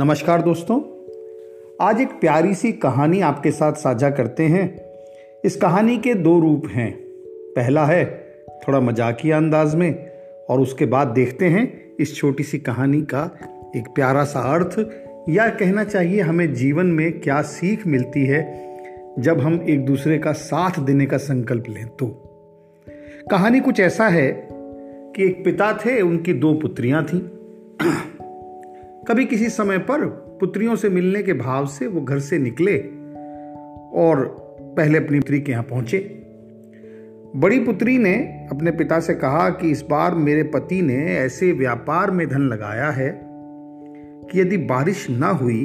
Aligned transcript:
नमस्कार 0.00 0.42
दोस्तों। 0.42 0.80
आज 1.80 2.00
एक 2.00 2.08
प्यारी 2.08 2.54
सी 2.54 2.72
कहानी 2.72 3.20
आपके 3.20 3.50
साथ 3.50 3.72
साझा 3.72 4.10
करते 4.10 4.42
हैं। 4.42 4.80
इस 5.44 5.56
कहानी 5.56 5.98
के 5.98 6.14
दो 6.14 6.40
रूप 6.40 6.62
हैं। 6.68 6.92
पहला 7.56 7.86
है, 7.86 8.04
थोड़ा 8.68 8.80
मजाकिया 8.80 9.36
अंदाज 9.36 9.74
में, 9.74 10.10
और 10.50 10.60
उसके 10.60 10.86
बाद 10.86 11.08
देखते 11.08 11.46
हैं 11.46 11.96
इस 12.00 12.16
छोटी 12.16 12.42
सी 12.42 12.58
कहानी 12.58 13.02
का 13.02 13.38
एक 13.76 13.88
प्यारा 13.88 14.24
सा 14.24 14.40
अर्थ, 14.40 14.90
या 15.28 15.48
कहना 15.48 15.84
चाहिए 15.84 16.20
हमें 16.20 16.54
जीवन 16.54 16.86
में 16.86 17.20
क्या 17.20 17.42
सीख 17.42 17.86
मिलती 17.86 18.26
है 18.26 18.42
जब 19.18 19.40
हम 19.40 19.66
एक 19.68 19.86
दूसरे 19.86 20.18
का 20.18 20.32
साथ 20.32 20.80
देने 20.80 21.06
का 21.06 21.16
संकल्प 21.16 21.64
लें 21.68 21.86
तो। 21.86 22.06
कहानी 23.30 23.60
कुछ 23.60 23.80
ऐसा 23.80 24.08
है 24.08 24.48
कि 25.16 25.24
एक 25.24 25.44
पिता 25.44 25.72
थे, 25.72 26.00
उनकी 26.00 26.32
दो 26.32 26.54
पुत्रियाँ 26.54 27.04
थीं। 27.04 27.20
कभी 29.08 29.24
किसी 29.24 29.48
समय 29.48 29.78
पर 29.78 30.06
पुत्रियों 30.40 30.76
से 30.76 30.88
मिलने 30.88 31.22
के 31.22 31.32
भाव 31.32 31.66
से 31.66 31.86
वो 31.86 32.00
घर 32.00 32.18
से 32.18 32.38
निकले 32.38 32.78
और 33.94 34.24
पहले 34.76 34.98
अपनी 34.98 35.18
पुत्री 35.18 35.40
के 35.40 35.52
यहाँ 35.52 35.64
पहुँचे। 35.64 35.98
बड़ी 37.36 37.58
पुत्री 37.58 37.98
ने 37.98 38.14
अपने 38.52 38.70
पिता 38.70 39.00
से 39.00 39.14
कहा 39.14 39.50
कि 39.50 39.70
इस 39.70 39.84
बार 39.90 40.14
मेरे 40.14 40.42
पति 40.42 40.82
ने 40.82 41.16
ऐसे 41.16 41.52
व्यापार 41.52 42.10
में 42.10 42.28
धन 42.28 42.40
लगाया 42.40 42.90
है 42.90 43.20
कि 44.30 44.40
यदि 44.40 44.56
बारिश 44.56 45.10
ना 45.10 45.28
हुई 45.28 45.64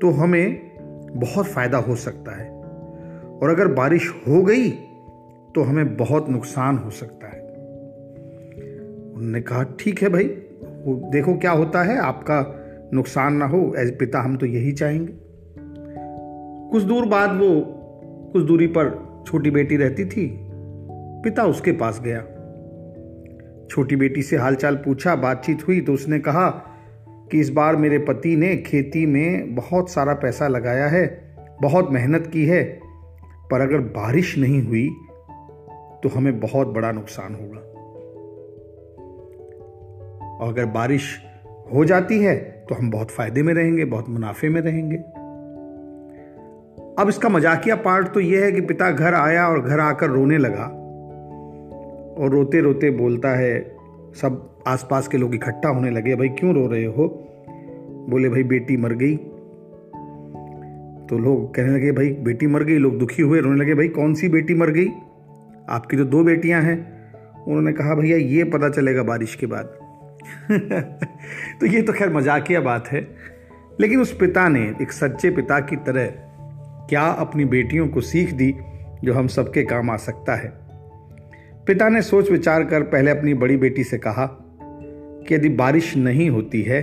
तो 0.00 0.10
हमें 0.10 0.70
बहुत 1.14 1.46
फ़ायदा 1.46 1.78
हो 1.78 1.96
सकता 1.96 2.36
है। 2.36 2.50
और 3.38 3.50
अगर 3.50 3.68
बारिश 3.68 4.10
हो 4.28 4.42
गई 4.42 4.70
तो 5.54 5.62
हमें 5.62 5.96
बहुत 5.96 6.30
नुकसान 6.30 6.78
हो 6.78 6.90
सकता 6.90 7.26
है। 7.26 7.40
उन्होंने 9.12 9.40
कहा, 9.40 9.62
ठीक 9.62 10.02
है 10.02 10.08
भाई। 10.08 10.24
देखो 10.86 11.34
क्या 11.34 11.50
होता 11.50 11.82
है, 11.82 11.98
आपका 11.98 12.56
नुकसान 12.94 13.34
ना 13.34 13.46
हो, 13.46 13.74
एज 13.78 13.98
पिता 13.98 14.20
हम 14.20 14.36
तो 14.36 14.46
यही 14.46 14.72
चाहेंगे। 14.72 15.12
कुछ 16.70 16.82
दूर 16.82 17.06
बाद 17.06 17.30
वो, 17.30 17.50
कुछ 18.32 18.42
दूरी 18.42 18.66
पर 18.66 18.90
छोटी 19.26 19.50
बेटी 19.50 19.76
रहती 19.76 20.04
थी, 20.04 20.26
पिता 21.24 21.44
उसके 21.44 21.72
पास 21.72 22.00
गया। 22.04 22.20
छोटी 23.70 23.96
बेटी 23.96 24.22
से 24.22 24.36
हालचाल 24.36 24.76
पूछा, 24.76 25.14
बातचीत 25.16 25.66
हुई 25.68 25.80
तो 25.80 25.92
उसने 25.92 26.18
कहा 26.18 26.48
कि 27.32 27.40
इस 27.40 27.50
बार 27.50 27.76
मेरे 27.76 27.98
पति 27.98 28.36
ने 28.36 28.56
खेती 28.56 29.06
में 29.06 29.54
बहुत 29.54 29.90
सारा 29.90 30.14
पैसा 30.14 30.48
लगाया 30.48 30.86
है, 30.86 31.34
बहुत 31.62 31.90
मेहनत 31.90 32.26
की 32.26 32.44
है, 32.46 32.62
पर 33.50 33.60
अगर 33.60 33.78
बारिश 33.78 34.36
नहीं 34.38 34.62
हुई 34.62 34.88
तो 36.02 36.08
हमें 36.08 36.40
बहुत 36.40 36.68
बड़ा 36.68 36.92
नुकसान 36.92 37.34
होगा। 37.34 37.69
और 40.40 40.48
अगर 40.48 40.66
बारिश 40.66 41.20
हो 41.74 41.84
जाती 41.84 42.18
है 42.18 42.36
तो 42.68 42.74
हम 42.74 42.90
बहुत 42.90 43.10
फ़ायदे 43.10 43.42
में 43.42 43.54
रहेंगे, 43.54 43.84
बहुत 43.84 44.08
मुनाफे 44.08 44.48
में 44.48 44.60
रहेंगे। 44.60 44.96
अब 46.98 47.08
इसका 47.08 47.28
मजाकिया 47.28 47.76
पार्ट 47.76 48.08
तो 48.08 48.20
यह 48.20 48.44
है 48.44 48.52
कि 48.52 48.60
पिता 48.60 48.90
घर 48.90 49.14
आया 49.14 49.46
और 49.48 49.60
घर 49.60 49.80
आकर 49.80 50.10
रोने 50.10 50.38
लगा। 50.38 50.64
और 52.18 52.30
रोते 52.30 52.60
रोते 52.60 52.90
बोलता 52.90 53.30
है, 53.30 53.76
सब 54.14 54.62
आसपास 54.66 55.08
के 55.08 55.18
लोग 55.18 55.34
इकट्ठा 55.34 55.68
होने 55.68 55.90
लगे, 55.90 56.14
भाई 56.14 56.28
क्यों 56.28 56.54
रो 56.54 56.66
रहे 56.66 56.84
हो? 56.84 57.08
बोले, 58.08 58.28
भाई 58.28 58.42
बेटी 58.42 58.76
मर 58.76 58.92
गई। 58.92 59.16
तो 61.06 61.18
लोग 61.18 61.54
कहने 61.54 61.72
लगे, 61.72 61.92
भाई 61.92 62.10
बेटी 62.10 62.46
मर 62.46 62.64
गई? 62.64 62.78
लोग 62.78 62.98
दुखी 62.98 63.22
हुए, 63.22 63.40
रोने 63.40 63.60
लगे, 63.60 63.74
भाई 63.74 63.88
कौन 63.88 64.14
सी 64.14 64.28
बेटी 64.28 64.54
मर 64.54 64.70
गई? 64.70 64.88
आपकी 65.68 65.96
तो 65.96 66.04
दो 66.04 66.24
बेटियाँ 66.24 66.62
हैं। 66.62 66.78
उन्होंने 67.44 67.72
कहा, 67.72 67.94
भैया 67.94 68.16
ये 68.16 68.44
पता 68.44 68.68
चलेगा 68.68 69.02
बारिश 69.02 69.34
के 69.34 69.46
बाद। 69.46 69.89
तो 71.60 71.66
ये 71.66 71.82
तो 71.82 71.92
खैर 71.92 72.12
मजाकिया 72.12 72.60
बात 72.60 72.88
है। 72.88 73.16
लेकिन 73.80 74.00
उस 74.00 74.16
पिता 74.16 74.48
ने, 74.48 74.74
एक 74.82 74.92
सच्चे 74.92 75.30
पिता 75.30 75.60
की 75.60 75.76
तरह, 75.76 76.06
क्या 76.88 77.02
अपनी 77.02 77.44
बेटियों 77.44 77.88
को 77.88 78.00
सीख 78.00 78.32
दी 78.32 78.54
जो 79.04 79.14
हम 79.14 79.26
सबके 79.26 79.62
काम 79.62 79.90
आ 79.90 79.96
सकता 79.96 80.36
है? 80.36 80.60
पिता 81.66 81.88
ने 81.88 82.02
सोच 82.02 82.30
विचार 82.30 82.64
कर 82.64 82.82
पहले 82.82 83.10
अपनी 83.10 83.34
बड़ी 83.34 83.56
बेटी 83.56 83.84
से 83.84 83.98
कहा 83.98 84.26
कि 85.26 85.34
यदि 85.34 85.48
बारिश 85.48 85.96
नहीं 85.96 86.30
होती 86.30 86.62
है 86.62 86.82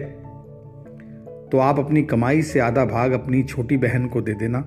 तो 1.51 1.57
आप 1.57 1.79
अपनी 1.79 2.03
कमाई 2.03 2.41
से 2.41 2.59
आधा 2.59 2.85
भाग 2.85 3.11
अपनी 3.11 3.43
छोटी 3.43 3.77
बहन 3.77 4.07
को 4.07 4.21
दे 4.21 4.33
देना। 4.33 4.59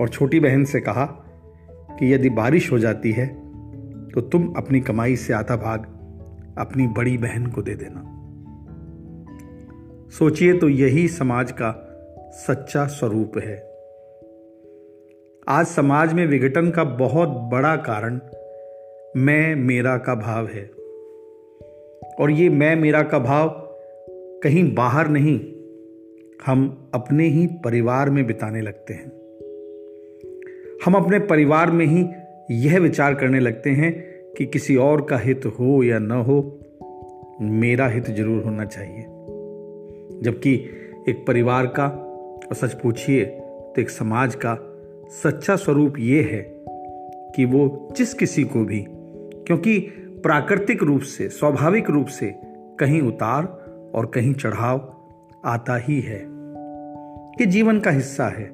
और 0.00 0.08
छोटी 0.08 0.40
बहन 0.40 0.64
से 0.64 0.80
कहा 0.80 1.04
कि 1.70 2.14
यदि 2.14 2.30
बारिश 2.30 2.72
हो 2.72 2.78
जाती 2.78 3.12
है 3.12 3.26
तो 4.08 4.20
तुम 4.20 4.54
अपनी 4.56 4.80
कमाई 4.80 5.16
से 5.16 5.32
आधा 5.32 5.56
भाग 5.56 6.01
अपनी 6.58 6.86
बड़ी 6.86 7.18
बहन 7.18 7.46
को 7.46 7.62
दे 7.62 7.74
देना। 7.74 8.18
सोचिए 10.10 10.52
तो 10.52 10.68
यही 10.68 11.08
समाज 11.08 11.52
का 11.52 11.88
सच्चा 12.32 12.86
स्वरूप 12.86 13.38
है। 13.38 13.72
आज 15.48 15.66
समाज 15.66 16.12
में 16.12 16.26
विघटन 16.26 16.70
का 16.70 16.84
बहुत 16.84 17.28
बड़ा 17.28 17.76
कारण 17.76 18.20
मैं, 19.16 19.56
मेरा 19.56 19.98
का 19.98 20.14
भाव 20.14 20.46
है। 20.46 20.70
और 22.20 22.30
ये 22.30 22.48
मैं, 22.48 22.76
मेरा 22.76 23.02
का 23.02 23.18
भाव 23.18 23.48
कहीं 24.42 24.74
बाहर 24.74 25.08
नहीं, 25.08 25.40
हम 26.46 26.90
अपने 26.94 27.28
ही 27.28 27.46
परिवार 27.46 28.10
में 28.10 28.26
बिताने 28.26 28.60
लगते 28.60 28.94
हैं। 28.94 29.12
हम 30.84 30.94
अपने 30.94 31.18
परिवार 31.18 31.70
में 31.70 31.86
ही 31.86 32.06
यह 32.50 32.78
विचार 32.78 33.14
करने 33.14 33.40
लगते 33.40 33.70
हैं 33.70 34.11
कि 34.38 34.46
किसी 34.46 34.76
और 34.76 35.00
का 35.00 35.18
हित 35.18 35.46
हो 35.46 35.82
या 35.82 35.98
न 35.98 36.10
हो, 36.10 36.60
मेरा 37.40 37.88
हित 37.88 38.10
ज़रूर 38.10 38.44
होना 38.44 38.64
चाहिए। 38.64 39.02
जबकि 40.22 40.54
एक 41.08 41.24
परिवार 41.26 41.66
का, 41.66 41.86
और 42.48 42.54
सच 42.54 42.74
पूछिए 42.74 43.24
तो 43.24 43.80
एक 43.80 43.90
समाज 43.90 44.34
का 44.34 44.56
सच्चा 45.08 45.56
स्वरूप 45.56 45.94
ये 45.98 46.22
है 46.22 46.42
कि 47.36 47.44
वो 47.44 47.88
जिस 47.96 48.14
किसी 48.14 48.44
को 48.44 48.64
भी, 48.64 48.84
क्योंकि 49.46 49.78
प्राकृतिक 50.22 50.82
रूप 50.82 51.00
से, 51.00 51.28
स्वाभाविक 51.28 51.90
रूप 51.90 52.06
से 52.06 52.34
कहीं 52.80 53.00
उतार 53.00 53.44
और 53.94 54.06
कहीं 54.06 54.34
चढ़ाव 54.34 54.96
आता 55.44 55.76
ही 55.76 56.00
है। 56.00 56.20
ये 57.40 57.46
जीवन 57.46 57.80
का 57.80 57.90
हिस्सा 57.90 58.28
है। 58.28 58.44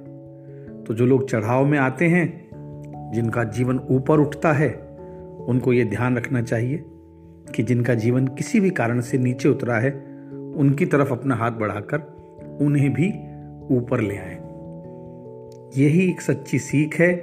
तो 0.85 0.95
जो 0.95 1.07
लोग 1.07 1.29
चढ़ाव 1.31 1.67
में 1.67 1.79
आते 1.79 2.05
हैं, 2.05 2.49
जिनका 3.15 3.45
जीवन 3.45 3.81
ऊपर 3.91 4.21
उठता 4.21 4.53
है 4.53 4.88
उनको 5.49 5.73
ये 5.73 5.85
ध्यान 5.85 6.17
रखना 6.17 6.43
चाहिए 6.43 6.85
कि 7.55 7.63
जिनका 7.63 7.95
जीवन 7.95 8.27
किसी 8.27 8.61
भी 8.61 8.71
कारण 8.71 9.01
से 9.01 9.19
नीचे 9.19 9.49
उतरा 9.49 9.79
है, 9.79 9.91
उनकी 10.57 10.87
तरफ़ 10.87 11.13
अपना 11.13 11.35
हाथ 11.35 11.51
बढ़ाकर 11.51 11.99
उन्हें 12.61 12.95
भी 12.95 13.09
ऊपर 13.77 14.01
ले 14.01 14.17
आए। 14.17 14.39
यही 15.77 16.11
एक 16.11 16.21
सच्ची 16.21 16.59
सीख 16.59 17.01
है 17.01 17.17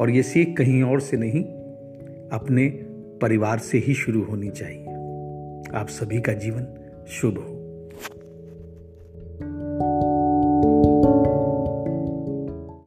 और 0.00 0.10
ये 0.10 0.22
सीख 0.22 0.56
कहीं 0.58 0.82
और 0.82 1.00
से 1.00 1.16
नहीं, 1.16 1.44
अपने 2.28 2.68
परिवार 3.22 3.58
से 3.58 3.78
ही 3.78 3.94
शुरू 3.94 4.24
होनी 4.24 4.48
चाहिए। 4.48 4.84
आप 5.74 5.86
सभी 5.88 6.20
का 6.20 6.32
जीवन 6.32 6.66
शुभ 7.08 7.38
हो। 7.38 7.59